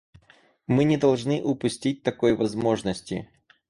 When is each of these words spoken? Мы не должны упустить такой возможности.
Мы 0.65 0.83
не 0.85 0.97
должны 0.97 1.43
упустить 1.43 2.01
такой 2.01 2.35
возможности. 2.35 3.29